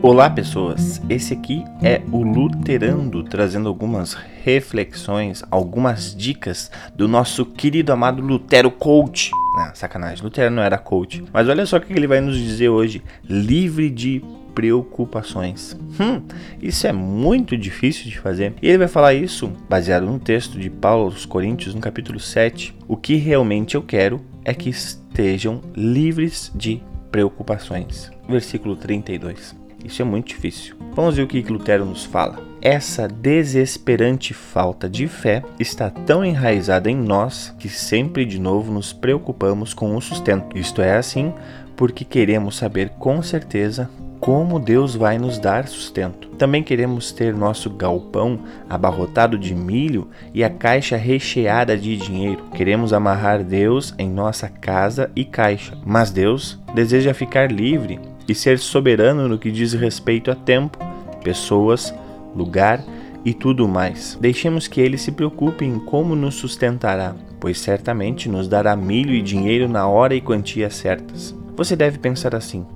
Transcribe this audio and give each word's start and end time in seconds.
Olá, 0.00 0.30
pessoas. 0.30 1.02
Esse 1.10 1.34
aqui 1.34 1.64
é 1.82 2.00
o 2.12 2.22
Luterando 2.22 3.24
trazendo 3.24 3.68
algumas 3.68 4.14
reflexões, 4.44 5.42
algumas 5.50 6.14
dicas 6.14 6.70
do 6.94 7.08
nosso 7.08 7.44
querido 7.44 7.92
amado 7.92 8.22
Lutero 8.22 8.70
Coach. 8.70 9.32
Não, 9.56 9.74
sacanagem, 9.74 10.22
Lutero 10.22 10.54
não 10.54 10.62
era 10.62 10.78
coach. 10.78 11.24
Mas 11.32 11.48
olha 11.48 11.66
só 11.66 11.78
o 11.78 11.80
que 11.80 11.92
ele 11.92 12.06
vai 12.06 12.20
nos 12.20 12.38
dizer 12.38 12.68
hoje: 12.68 13.02
livre 13.28 13.90
de 13.90 14.22
preocupações. 14.54 15.76
Hum, 16.00 16.22
isso 16.62 16.86
é 16.86 16.92
muito 16.92 17.56
difícil 17.56 18.04
de 18.04 18.20
fazer. 18.20 18.54
E 18.62 18.68
ele 18.68 18.78
vai 18.78 18.88
falar 18.88 19.14
isso 19.14 19.50
baseado 19.68 20.06
no 20.06 20.20
texto 20.20 20.60
de 20.60 20.70
Paulo 20.70 21.06
aos 21.06 21.26
Coríntios, 21.26 21.74
no 21.74 21.80
capítulo 21.80 22.20
7. 22.20 22.72
O 22.86 22.96
que 22.96 23.16
realmente 23.16 23.74
eu 23.74 23.82
quero 23.82 24.20
é 24.44 24.54
que 24.54 24.70
estejam 24.70 25.60
livres 25.74 26.52
de 26.54 26.80
preocupações. 27.10 28.12
Versículo 28.28 28.76
32. 28.76 29.67
Isso 29.84 30.02
é 30.02 30.04
muito 30.04 30.28
difícil. 30.28 30.76
Vamos 30.94 31.16
ver 31.16 31.22
o 31.22 31.26
que 31.26 31.40
Lutero 31.42 31.84
nos 31.84 32.04
fala. 32.04 32.42
Essa 32.60 33.06
desesperante 33.06 34.34
falta 34.34 34.88
de 34.88 35.06
fé 35.06 35.44
está 35.60 35.88
tão 35.90 36.24
enraizada 36.24 36.90
em 36.90 36.96
nós 36.96 37.54
que 37.58 37.68
sempre 37.68 38.24
de 38.24 38.40
novo 38.40 38.72
nos 38.72 38.92
preocupamos 38.92 39.72
com 39.72 39.94
o 39.94 40.00
sustento. 40.00 40.58
Isto 40.58 40.82
é 40.82 40.96
assim 40.96 41.32
porque 41.76 42.04
queremos 42.04 42.56
saber 42.56 42.90
com 42.98 43.22
certeza 43.22 43.88
como 44.18 44.58
Deus 44.58 44.96
vai 44.96 45.16
nos 45.16 45.38
dar 45.38 45.68
sustento. 45.68 46.28
Também 46.30 46.62
queremos 46.62 47.12
ter 47.12 47.32
nosso 47.32 47.70
galpão 47.70 48.40
abarrotado 48.68 49.38
de 49.38 49.54
milho 49.54 50.08
e 50.34 50.42
a 50.42 50.50
caixa 50.50 50.96
recheada 50.96 51.76
de 51.76 51.96
dinheiro. 51.96 52.42
Queremos 52.52 52.92
amarrar 52.92 53.44
Deus 53.44 53.94
em 53.96 54.10
nossa 54.10 54.48
casa 54.48 55.10
e 55.14 55.24
caixa, 55.24 55.78
mas 55.86 56.10
Deus 56.10 56.58
deseja 56.74 57.14
ficar 57.14 57.52
livre 57.52 58.00
e 58.28 58.34
ser 58.34 58.58
soberano 58.58 59.26
no 59.26 59.38
que 59.38 59.50
diz 59.50 59.72
respeito 59.72 60.30
a 60.30 60.34
tempo, 60.34 60.78
pessoas, 61.24 61.94
lugar 62.36 62.84
e 63.24 63.32
tudo 63.32 63.66
mais. 63.66 64.18
Deixemos 64.20 64.68
que 64.68 64.80
ele 64.80 64.98
se 64.98 65.10
preocupe 65.10 65.64
em 65.64 65.78
como 65.78 66.14
nos 66.14 66.34
sustentará, 66.34 67.14
pois 67.40 67.58
certamente 67.58 68.28
nos 68.28 68.46
dará 68.46 68.76
milho 68.76 69.14
e 69.14 69.22
dinheiro 69.22 69.68
na 69.68 69.88
hora 69.88 70.14
e 70.14 70.20
quantia 70.20 70.70
certas. 70.70 71.34
Você 71.56 71.74
deve 71.74 71.98
pensar 71.98 72.34
assim: 72.34 72.66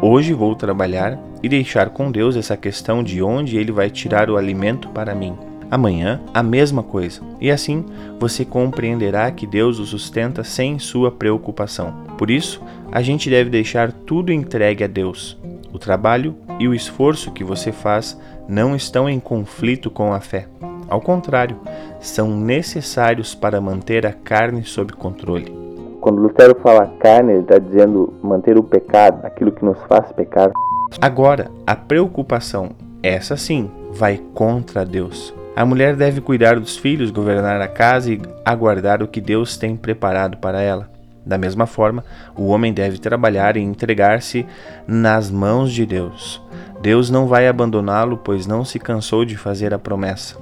hoje 0.00 0.32
vou 0.32 0.54
trabalhar 0.54 1.18
e 1.42 1.48
deixar 1.48 1.90
com 1.90 2.10
Deus 2.10 2.36
essa 2.36 2.56
questão 2.56 3.02
de 3.02 3.22
onde 3.22 3.56
ele 3.56 3.72
vai 3.72 3.90
tirar 3.90 4.30
o 4.30 4.36
alimento 4.36 4.88
para 4.88 5.14
mim. 5.14 5.36
Amanhã, 5.70 6.20
a 6.34 6.42
mesma 6.42 6.82
coisa. 6.82 7.22
E 7.40 7.50
assim 7.50 7.84
você 8.20 8.44
compreenderá 8.44 9.30
que 9.30 9.46
Deus 9.46 9.78
o 9.78 9.86
sustenta 9.86 10.44
sem 10.44 10.78
sua 10.78 11.10
preocupação. 11.10 12.11
Por 12.22 12.30
isso, 12.30 12.62
a 12.92 13.02
gente 13.02 13.28
deve 13.28 13.50
deixar 13.50 13.90
tudo 13.90 14.30
entregue 14.30 14.84
a 14.84 14.86
Deus. 14.86 15.36
O 15.72 15.78
trabalho 15.80 16.36
e 16.56 16.68
o 16.68 16.72
esforço 16.72 17.32
que 17.32 17.42
você 17.42 17.72
faz 17.72 18.16
não 18.48 18.76
estão 18.76 19.10
em 19.10 19.18
conflito 19.18 19.90
com 19.90 20.12
a 20.12 20.20
fé. 20.20 20.46
Ao 20.88 21.00
contrário, 21.00 21.56
são 21.98 22.28
necessários 22.28 23.34
para 23.34 23.60
manter 23.60 24.06
a 24.06 24.12
carne 24.12 24.62
sob 24.62 24.92
controle. 24.92 25.52
Quando 26.00 26.22
Lutero 26.22 26.56
fala 26.62 26.86
carne, 27.00 27.32
ele 27.32 27.40
está 27.40 27.58
dizendo 27.58 28.14
manter 28.22 28.56
o 28.56 28.62
pecado, 28.62 29.26
aquilo 29.26 29.50
que 29.50 29.64
nos 29.64 29.78
faz 29.88 30.12
pecar. 30.12 30.52
Agora, 31.00 31.50
a 31.66 31.74
preocupação, 31.74 32.70
essa 33.02 33.36
sim, 33.36 33.68
vai 33.90 34.20
contra 34.32 34.86
Deus. 34.86 35.34
A 35.56 35.66
mulher 35.66 35.96
deve 35.96 36.20
cuidar 36.20 36.60
dos 36.60 36.76
filhos, 36.76 37.10
governar 37.10 37.60
a 37.60 37.66
casa 37.66 38.12
e 38.12 38.22
aguardar 38.44 39.02
o 39.02 39.08
que 39.08 39.20
Deus 39.20 39.56
tem 39.56 39.74
preparado 39.74 40.36
para 40.36 40.62
ela. 40.62 41.01
Da 41.24 41.38
mesma 41.38 41.66
forma, 41.66 42.04
o 42.36 42.48
homem 42.48 42.72
deve 42.72 42.98
trabalhar 42.98 43.56
e 43.56 43.60
entregar-se 43.60 44.44
nas 44.86 45.30
mãos 45.30 45.72
de 45.72 45.86
Deus. 45.86 46.42
Deus 46.80 47.10
não 47.10 47.26
vai 47.26 47.46
abandoná-lo, 47.46 48.16
pois 48.16 48.46
não 48.46 48.64
se 48.64 48.78
cansou 48.78 49.24
de 49.24 49.36
fazer 49.36 49.72
a 49.72 49.78
promessa. 49.78 50.36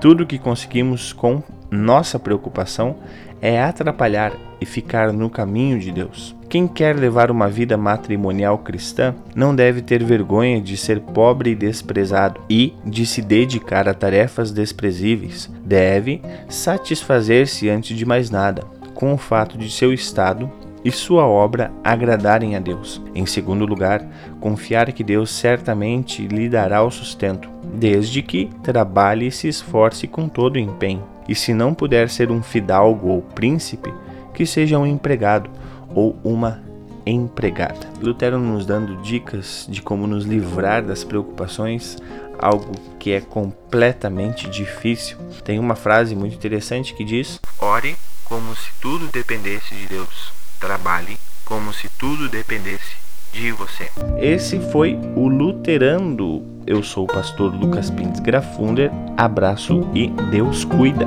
Tudo 0.00 0.22
o 0.22 0.26
que 0.26 0.38
conseguimos 0.38 1.12
com 1.12 1.42
nossa 1.70 2.18
preocupação 2.18 2.96
é 3.40 3.62
atrapalhar 3.62 4.32
e 4.60 4.66
ficar 4.66 5.12
no 5.12 5.30
caminho 5.30 5.78
de 5.78 5.92
Deus. 5.92 6.36
Quem 6.48 6.66
quer 6.66 6.96
levar 6.96 7.30
uma 7.30 7.48
vida 7.48 7.76
matrimonial 7.76 8.58
cristã 8.58 9.14
não 9.34 9.54
deve 9.54 9.82
ter 9.82 10.02
vergonha 10.02 10.60
de 10.60 10.76
ser 10.76 11.00
pobre 11.00 11.50
e 11.50 11.54
desprezado 11.54 12.40
e 12.48 12.74
de 12.84 13.04
se 13.04 13.20
dedicar 13.20 13.88
a 13.88 13.94
tarefas 13.94 14.50
desprezíveis. 14.50 15.50
Deve 15.64 16.22
satisfazer-se 16.48 17.68
antes 17.68 17.96
de 17.96 18.04
mais 18.06 18.30
nada 18.30 18.77
com 18.98 19.14
o 19.14 19.16
fato 19.16 19.56
de 19.56 19.70
seu 19.70 19.92
estado 19.92 20.50
e 20.84 20.90
sua 20.90 21.24
obra 21.24 21.70
agradarem 21.84 22.56
a 22.56 22.58
Deus. 22.58 23.00
Em 23.14 23.24
segundo 23.26 23.64
lugar, 23.64 24.04
confiar 24.40 24.90
que 24.90 25.04
Deus 25.04 25.30
certamente 25.30 26.26
lhe 26.26 26.48
dará 26.48 26.82
o 26.82 26.90
sustento, 26.90 27.48
desde 27.74 28.22
que 28.22 28.50
trabalhe 28.60 29.28
e 29.28 29.30
se 29.30 29.46
esforce 29.46 30.08
com 30.08 30.28
todo 30.28 30.56
o 30.56 30.58
empenho. 30.58 31.04
E 31.28 31.34
se 31.36 31.54
não 31.54 31.74
puder 31.74 32.08
ser 32.08 32.32
um 32.32 32.42
fidalgo 32.42 33.10
ou 33.10 33.22
príncipe, 33.22 33.94
que 34.34 34.44
seja 34.44 34.80
um 34.80 34.86
empregado 34.86 35.48
ou 35.94 36.18
uma 36.24 36.60
empregada. 37.06 37.86
Lutero 38.02 38.36
nos 38.36 38.66
dando 38.66 39.00
dicas 39.00 39.68
de 39.70 39.80
como 39.80 40.08
nos 40.08 40.24
livrar 40.24 40.84
das 40.84 41.04
preocupações, 41.04 41.98
algo 42.36 42.72
que 42.98 43.12
é 43.12 43.20
completamente 43.20 44.50
difícil. 44.50 45.18
Tem 45.44 45.60
uma 45.60 45.76
frase 45.76 46.16
muito 46.16 46.34
interessante 46.34 46.94
que 46.94 47.04
diz: 47.04 47.40
Ore 47.60 47.94
como 48.28 48.54
se 48.54 48.70
tudo 48.80 49.08
dependesse 49.12 49.74
de 49.74 49.86
Deus. 49.86 50.32
Trabalhe 50.60 51.18
como 51.44 51.72
se 51.72 51.88
tudo 51.98 52.28
dependesse 52.28 52.96
de 53.32 53.52
você. 53.52 53.90
Esse 54.18 54.60
foi 54.70 54.94
o 55.16 55.28
Luterando. 55.28 56.42
Eu 56.66 56.82
sou 56.82 57.04
o 57.04 57.06
pastor 57.08 57.54
Lucas 57.54 57.90
Pintz 57.90 58.20
Grafunder. 58.20 58.90
Abraço 59.16 59.88
e 59.94 60.08
Deus 60.30 60.64
cuida. 60.64 61.06